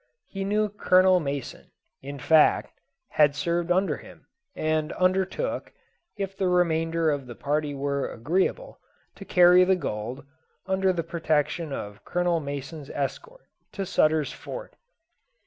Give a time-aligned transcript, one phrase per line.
[0.25, 1.69] He knew Colonel Mason
[2.01, 5.71] in fact, had served under him, and undertook,
[6.17, 8.79] if the remainder of the party were agreeable,
[9.13, 10.25] to carry the gold,
[10.65, 14.75] under the protection of Colonel Mason's escort, to Sutter's Fort.